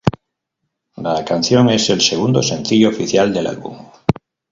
La 0.97 1.23
canción 1.23 1.69
es 1.69 1.87
el 1.91 2.01
segundo 2.01 2.41
sencillo 2.41 2.89
oficial 2.89 3.31
del 3.31 3.45
álbum. 3.45 3.77